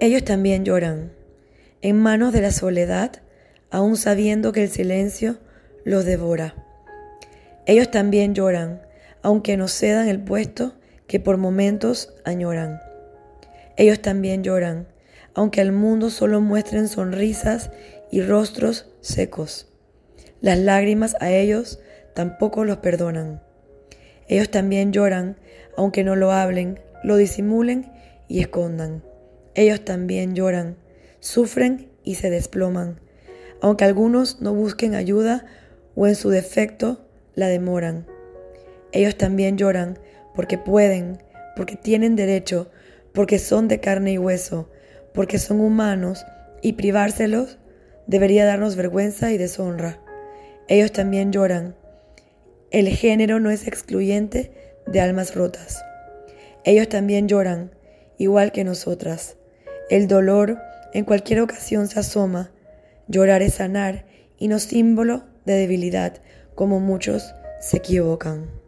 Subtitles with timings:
[0.00, 1.12] Ellos también lloran,
[1.80, 3.12] en manos de la soledad,
[3.70, 5.38] aun sabiendo que el silencio
[5.84, 6.54] los devora.
[7.66, 8.82] Ellos también lloran,
[9.22, 10.74] aunque no cedan el puesto
[11.06, 12.80] que por momentos añoran.
[13.76, 14.88] Ellos también lloran,
[15.32, 17.70] aunque al mundo solo muestren sonrisas
[18.10, 19.68] y rostros secos.
[20.40, 21.80] Las lágrimas a ellos
[22.14, 23.40] tampoco los perdonan.
[24.28, 25.36] Ellos también lloran,
[25.76, 27.92] aunque no lo hablen, lo disimulen
[28.26, 29.02] y escondan.
[29.54, 30.76] Ellos también lloran,
[31.20, 33.00] sufren y se desploman,
[33.60, 35.46] aunque algunos no busquen ayuda
[35.94, 38.06] o en su defecto la demoran.
[38.92, 39.98] Ellos también lloran
[40.34, 41.22] porque pueden,
[41.56, 42.70] porque tienen derecho,
[43.12, 44.68] porque son de carne y hueso,
[45.12, 46.26] porque son humanos
[46.62, 47.58] y privárselos
[48.06, 50.00] debería darnos vergüenza y deshonra.
[50.68, 51.76] Ellos también lloran.
[52.70, 54.52] El género no es excluyente
[54.86, 55.82] de almas rotas.
[56.64, 57.70] Ellos también lloran,
[58.18, 59.36] igual que nosotras.
[59.90, 60.58] El dolor
[60.94, 62.50] en cualquier ocasión se asoma.
[63.06, 64.06] Llorar es sanar
[64.38, 66.22] y no símbolo de debilidad,
[66.54, 68.63] como muchos se equivocan.